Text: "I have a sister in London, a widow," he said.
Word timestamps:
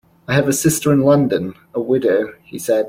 "I 0.27 0.33
have 0.33 0.47
a 0.47 0.51
sister 0.51 0.91
in 0.91 1.01
London, 1.01 1.53
a 1.75 1.79
widow," 1.79 2.33
he 2.43 2.57
said. 2.57 2.79